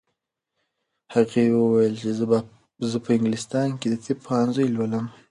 هغې 1.13 1.43
وویل 1.51 1.93
چې 2.01 2.09
زه 2.91 2.95
په 3.05 3.09
انګلستان 3.15 3.67
کې 3.79 3.87
د 3.89 3.95
طب 4.03 4.17
پوهنځی 4.25 4.65
لولم. 4.75 5.05